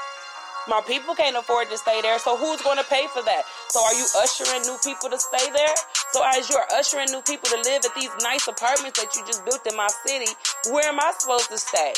My 0.67 0.81
people 0.87 1.15
can't 1.15 1.35
afford 1.35 1.69
to 1.69 1.77
stay 1.77 2.01
there. 2.01 2.17
So 2.19 2.37
who's 2.37 2.61
going 2.61 2.77
to 2.77 2.87
pay 2.87 3.07
for 3.13 3.21
that? 3.21 3.43
So 3.69 3.83
are 3.83 3.93
you 3.93 4.05
ushering 4.23 4.61
new 4.63 4.77
people 4.83 5.09
to 5.09 5.19
stay 5.19 5.51
there? 5.51 5.75
So 6.11 6.23
as 6.35 6.49
you're 6.49 6.65
ushering 6.73 7.11
new 7.11 7.21
people 7.21 7.49
to 7.49 7.59
live 7.69 7.83
at 7.85 7.93
these 7.95 8.11
nice 8.23 8.47
apartments 8.47 8.99
that 9.03 9.15
you 9.15 9.25
just 9.27 9.43
built 9.45 9.65
in 9.67 9.75
my 9.75 9.87
city, 10.05 10.31
where 10.71 10.87
am 10.87 10.99
I 10.99 11.11
supposed 11.17 11.49
to 11.51 11.57
stay? 11.57 11.93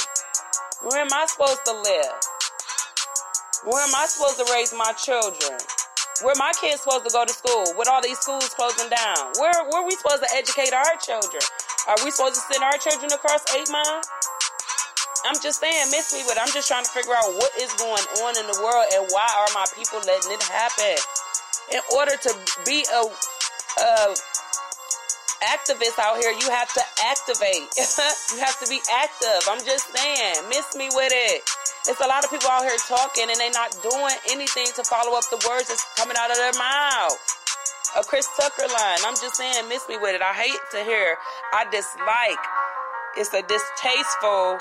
Where 0.83 1.01
am 1.01 1.13
I 1.13 1.25
supposed 1.29 1.63
to 1.65 1.73
live? 1.73 2.30
Where 3.61 3.77
am 3.77 3.93
I 3.93 4.09
supposed 4.09 4.41
to 4.41 4.47
raise 4.49 4.73
my 4.73 4.89
children? 4.97 5.53
Where 6.25 6.33
are 6.33 6.41
my 6.41 6.49
kids 6.57 6.81
supposed 6.81 7.05
to 7.05 7.13
go 7.13 7.21
to 7.21 7.29
school 7.29 7.77
with 7.77 7.85
all 7.85 8.01
these 8.01 8.17
schools 8.17 8.49
closing 8.57 8.89
down? 8.89 9.37
Where 9.37 9.53
where 9.69 9.85
are 9.85 9.85
we 9.85 9.93
supposed 9.93 10.25
to 10.25 10.31
educate 10.33 10.73
our 10.73 10.97
children? 10.97 11.45
Are 11.85 11.97
we 12.01 12.09
supposed 12.09 12.41
to 12.41 12.43
send 12.49 12.65
our 12.65 12.73
children 12.81 13.13
across 13.13 13.45
eight 13.53 13.69
miles? 13.69 14.09
I'm 15.29 15.37
just 15.45 15.61
saying, 15.61 15.93
miss 15.93 16.09
me, 16.09 16.25
but 16.25 16.41
I'm 16.41 16.49
just 16.49 16.65
trying 16.65 16.85
to 16.85 16.89
figure 16.89 17.13
out 17.13 17.37
what 17.37 17.53
is 17.61 17.69
going 17.77 18.01
on 18.25 18.33
in 18.41 18.49
the 18.49 18.57
world 18.65 18.89
and 18.97 19.05
why 19.13 19.29
are 19.29 19.53
my 19.53 19.69
people 19.77 20.01
letting 20.09 20.33
it 20.33 20.41
happen. 20.41 20.97
In 21.69 21.81
order 21.93 22.17
to 22.17 22.33
be 22.65 22.81
a, 22.89 23.01
a 23.05 23.93
activist 25.53 26.01
out 26.01 26.17
here, 26.17 26.33
you 26.33 26.49
have 26.49 26.73
to 26.73 26.81
activate. 27.05 27.69
you 28.33 28.41
have 28.41 28.57
to 28.57 28.65
be 28.65 28.81
active. 28.89 29.45
I'm 29.45 29.61
just 29.61 29.85
saying, 29.93 30.49
miss 30.49 30.73
me 30.73 30.89
with 30.97 31.13
it. 31.13 31.45
It's 31.87 31.99
a 31.99 32.05
lot 32.05 32.23
of 32.23 32.29
people 32.29 32.49
out 32.49 32.61
here 32.61 32.77
talking 32.87 33.25
and 33.25 33.35
they're 33.35 33.49
not 33.49 33.71
doing 33.81 34.15
anything 34.29 34.67
to 34.75 34.83
follow 34.83 35.17
up 35.17 35.23
the 35.31 35.41
words 35.49 35.67
that's 35.67 35.83
coming 35.97 36.15
out 36.15 36.29
of 36.29 36.37
their 36.37 36.53
mouth. 36.53 37.17
A 37.97 38.03
Chris 38.03 38.29
Tucker 38.39 38.67
line. 38.67 38.99
I'm 39.03 39.15
just 39.15 39.35
saying, 39.35 39.67
miss 39.67 39.89
me 39.89 39.97
with 39.97 40.13
it. 40.13 40.21
I 40.21 40.33
hate 40.33 40.61
to 40.71 40.83
hear. 40.83 41.17
I 41.51 41.65
dislike. 41.71 42.43
It's 43.17 43.33
a 43.33 43.41
distasteful 43.41 44.59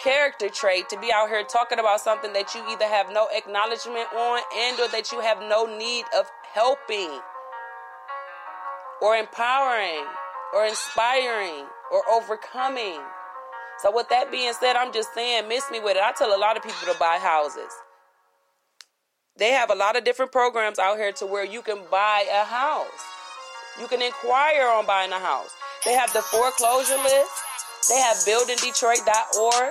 character 0.00 0.48
trait 0.48 0.88
to 0.90 1.00
be 1.00 1.10
out 1.12 1.28
here 1.28 1.42
talking 1.42 1.80
about 1.80 2.00
something 2.00 2.32
that 2.34 2.54
you 2.54 2.62
either 2.70 2.86
have 2.86 3.10
no 3.12 3.28
acknowledgement 3.34 4.06
on 4.14 4.40
and 4.56 4.78
or 4.78 4.88
that 4.88 5.10
you 5.10 5.20
have 5.20 5.40
no 5.40 5.66
need 5.66 6.04
of 6.16 6.30
helping 6.54 7.20
or 9.02 9.16
empowering 9.16 10.06
or 10.54 10.66
inspiring 10.66 11.66
or 11.90 12.02
overcoming. 12.08 13.00
So, 13.82 13.94
with 13.94 14.08
that 14.10 14.30
being 14.30 14.52
said, 14.52 14.76
I'm 14.76 14.92
just 14.92 15.14
saying, 15.14 15.48
miss 15.48 15.70
me 15.70 15.80
with 15.80 15.96
it. 15.96 16.02
I 16.02 16.12
tell 16.12 16.36
a 16.36 16.38
lot 16.38 16.56
of 16.56 16.62
people 16.62 16.92
to 16.92 16.98
buy 16.98 17.18
houses. 17.20 17.72
They 19.38 19.52
have 19.52 19.70
a 19.70 19.74
lot 19.74 19.96
of 19.96 20.04
different 20.04 20.32
programs 20.32 20.78
out 20.78 20.98
here 20.98 21.12
to 21.12 21.26
where 21.26 21.44
you 21.44 21.62
can 21.62 21.78
buy 21.90 22.26
a 22.30 22.44
house. 22.44 22.88
You 23.80 23.88
can 23.88 24.02
inquire 24.02 24.68
on 24.68 24.84
buying 24.84 25.12
a 25.12 25.18
house. 25.18 25.54
They 25.86 25.94
have 25.94 26.12
the 26.12 26.20
foreclosure 26.20 26.98
list. 26.98 27.32
They 27.88 27.96
have 27.96 28.16
buildingdetroit.org. 28.28 29.70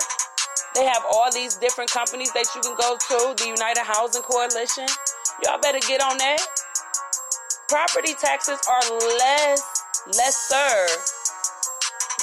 They 0.74 0.84
have 0.84 1.04
all 1.12 1.30
these 1.32 1.56
different 1.56 1.90
companies 1.90 2.32
that 2.32 2.46
you 2.54 2.60
can 2.62 2.74
go 2.74 2.96
to, 2.96 3.34
the 3.38 3.46
United 3.46 3.84
Housing 3.84 4.22
Coalition. 4.22 4.86
Y'all 5.44 5.60
better 5.60 5.78
get 5.86 6.02
on 6.02 6.18
that. 6.18 6.40
Property 7.68 8.14
taxes 8.14 8.58
are 8.68 8.98
less 9.18 9.62
lesser 10.16 10.86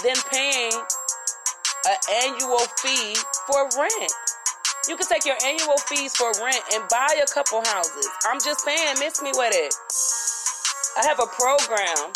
than 0.04 0.16
paying 0.30 0.74
an 1.88 1.98
annual 2.24 2.60
fee 2.84 3.16
for 3.48 3.64
rent. 3.80 4.12
You 4.88 4.96
can 4.96 5.08
take 5.08 5.26
your 5.26 5.36
annual 5.46 5.78
fees 5.88 6.16
for 6.16 6.32
rent 6.44 6.62
and 6.74 6.84
buy 6.90 7.16
a 7.22 7.28
couple 7.28 7.64
houses. 7.66 8.08
I'm 8.28 8.40
just 8.40 8.62
saying, 8.62 9.00
miss 9.00 9.22
me 9.22 9.32
with 9.36 9.56
it. 9.56 9.74
I 11.00 11.08
have 11.08 11.20
a 11.20 11.28
program 11.28 12.12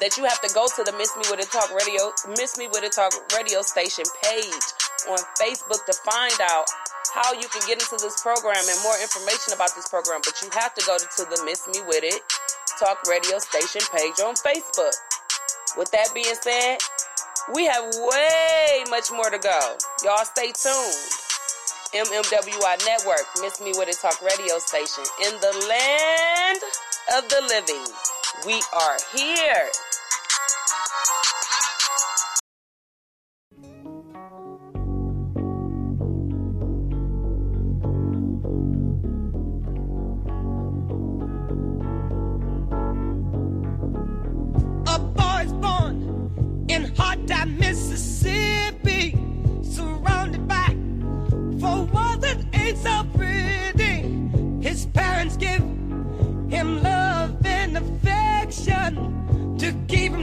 that 0.00 0.16
you 0.16 0.24
have 0.24 0.40
to 0.42 0.50
go 0.52 0.66
to 0.66 0.82
the 0.82 0.92
Miss 0.98 1.14
Me 1.14 1.22
With 1.30 1.38
It 1.38 1.52
Talk 1.52 1.70
radio, 1.70 2.10
Miss 2.34 2.58
Me 2.58 2.66
With 2.66 2.82
It 2.82 2.92
Talk 2.92 3.12
radio 3.36 3.62
station 3.62 4.04
page 4.18 4.66
on 5.08 5.20
Facebook 5.38 5.84
to 5.86 5.94
find 6.02 6.34
out 6.42 6.66
how 7.14 7.32
you 7.36 7.46
can 7.48 7.62
get 7.68 7.78
into 7.78 8.00
this 8.00 8.20
program 8.20 8.58
and 8.58 8.78
more 8.82 8.96
information 8.98 9.52
about 9.52 9.76
this 9.76 9.88
program. 9.88 10.20
But 10.24 10.40
you 10.42 10.48
have 10.58 10.74
to 10.74 10.82
go 10.88 10.96
to 10.98 11.22
the 11.28 11.38
Miss 11.44 11.68
Me 11.68 11.84
With 11.86 12.02
It 12.02 12.18
Talk 12.80 13.04
radio 13.06 13.38
station 13.38 13.84
page 13.92 14.18
on 14.24 14.34
Facebook. 14.40 14.96
With 15.76 15.90
that 15.92 16.10
being 16.12 16.34
said, 16.34 16.82
we 17.50 17.66
have 17.66 17.84
way 17.96 18.84
much 18.90 19.10
more 19.10 19.30
to 19.30 19.38
go. 19.38 19.76
Y'all 20.04 20.24
stay 20.24 20.52
tuned. 20.52 21.22
MMWI 21.92 22.86
Network, 22.86 23.26
Miss 23.40 23.60
Me 23.60 23.72
With 23.76 23.88
It 23.88 23.98
Talk 24.00 24.20
radio 24.22 24.58
station. 24.58 25.04
In 25.26 25.34
the 25.40 25.52
land 25.68 26.60
of 27.16 27.28
the 27.28 27.42
living, 27.48 27.84
we 28.46 28.62
are 28.72 28.96
here. 29.14 29.68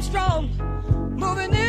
Strong, 0.10 0.50
moving 1.20 1.54
in 1.54 1.69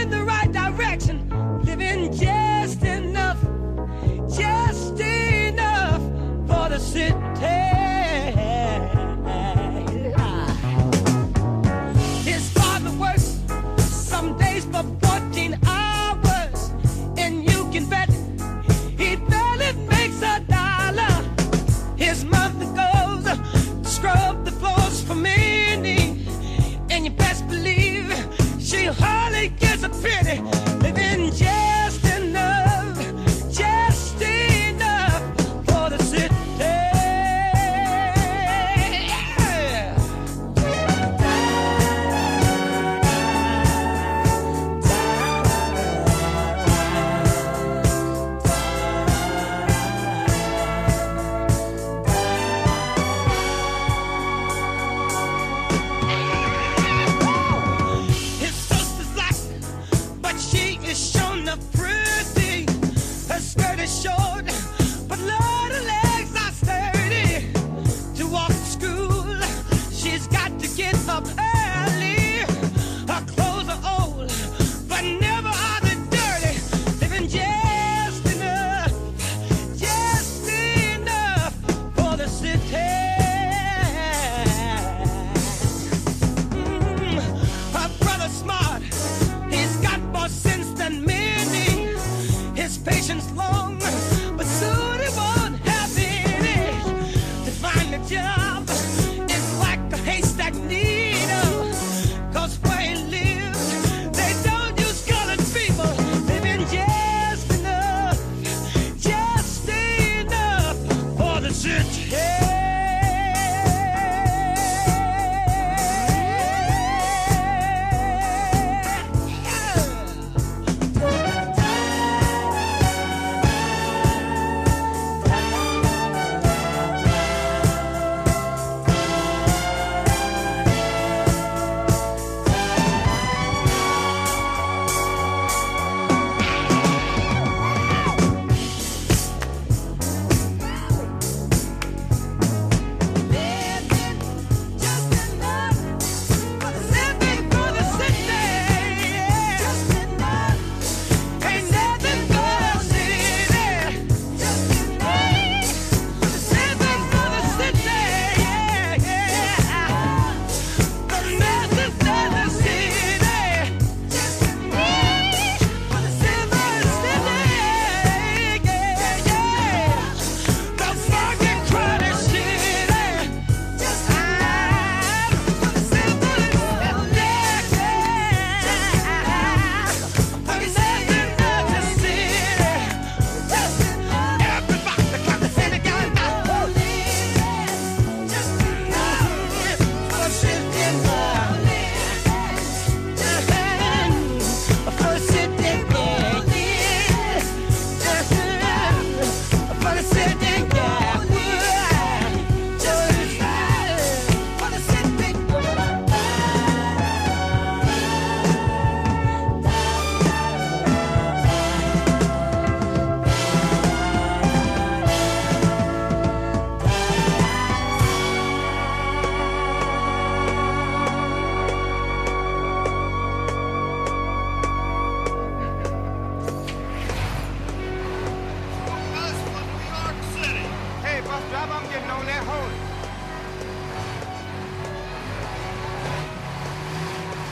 Shit. 111.62 111.99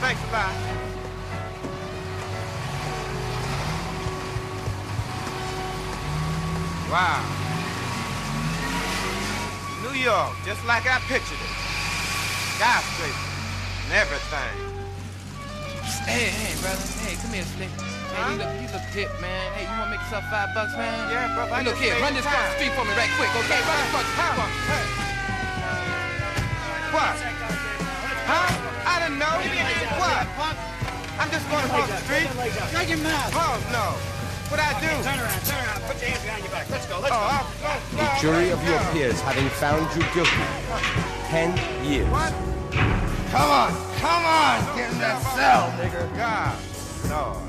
Thanks 0.01 0.23
a 0.23 0.31
lot. 0.31 0.53
Wow. 6.89 7.21
New 9.83 9.99
York, 9.99 10.33
just 10.45 10.65
like 10.65 10.87
I 10.87 10.99
pictured 11.07 11.37
it. 11.37 11.53
Skyscrapers 12.55 13.13
and 13.83 13.93
everything. 13.93 14.55
Hey, 16.05 16.29
hey, 16.29 16.61
brother. 16.61 16.81
Hey, 17.05 17.15
come 17.21 17.33
here, 17.33 17.43
Slick. 17.43 17.98
Hey, 18.09 18.33
you 18.33 18.37
look, 18.37 18.51
you 18.61 18.67
look 18.73 18.85
hip, 18.93 19.11
man. 19.21 19.53
Hey, 19.53 19.63
you 19.65 19.73
wanna 19.77 19.91
make 19.91 20.01
yourself 20.01 20.25
five 20.29 20.49
bucks, 20.53 20.73
man? 20.73 20.93
Yeah, 21.09 21.33
brother. 21.35 21.53
Hey, 21.55 21.63
look 21.63 21.77
here, 21.77 21.95
run 22.01 22.13
this 22.13 22.25
across 22.25 22.45
the 22.49 22.55
street 22.57 22.73
for 22.73 22.83
me 22.85 22.93
right 22.97 23.11
quick, 23.17 23.31
okay? 23.37 23.59
Run 23.61 23.77
this 23.77 23.89
across 23.89 24.05
the 24.05 24.13
street 24.17 24.33
for 24.35 24.47
me. 24.49 24.57
What? 26.89 27.15
Huh? 28.25 28.49
I 28.85 28.95
didn't 29.01 29.19
know. 29.21 29.35
What? 30.01 30.25
I'm 31.21 31.29
just 31.29 31.45
going 31.49 31.65
across 31.65 31.89
the 31.89 32.01
street. 32.05 32.27
Shut 32.71 32.89
your 32.89 32.97
mouth. 33.05 33.33
Oh, 33.35 33.57
no. 33.73 33.93
What'd 34.49 34.65
I 34.65 34.73
do? 34.81 34.89
Turn 35.05 35.19
around, 35.21 35.45
turn 35.45 35.61
around. 35.61 35.81
Put 35.85 36.01
your 36.01 36.09
hands 36.09 36.23
behind 36.25 36.41
your 36.43 36.51
back. 36.51 36.69
Let's 36.71 36.85
go, 36.87 36.97
let's 36.99 37.13
Oh, 37.13 37.21
go. 37.21 37.29
I'll, 37.29 37.45
no, 37.61 37.69
no, 37.69 38.01
The 38.01 38.09
oh, 38.09 38.17
jury 38.21 38.49
of 38.49 38.63
your 38.65 38.79
oh. 38.81 38.89
peers 38.93 39.21
having 39.21 39.49
found 39.61 39.85
you 39.93 40.01
guilty. 40.17 40.45
Ten 41.29 41.53
years. 41.85 42.09
What? 42.09 42.33
Come 43.29 43.49
on, 43.53 43.69
come 44.01 44.25
on. 44.25 44.57
Get 44.75 44.89
in 44.91 44.97
that 44.97 45.21
cell, 45.37 45.69
nigga. 45.77 46.09
God, 46.17 46.57
Lord. 47.37 47.48